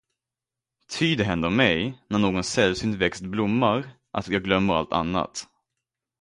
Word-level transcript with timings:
Ty 0.93 1.15
det 1.15 1.23
händer 1.23 1.49
mig, 1.49 1.97
när 2.07 2.19
någon 2.19 2.43
sällsynt 2.43 2.95
växt 2.95 3.21
blommar, 3.21 3.91
att 4.11 4.27
jag 4.29 4.43
glömmer 4.43 4.73
allt 4.73 4.93
annat. 4.93 5.47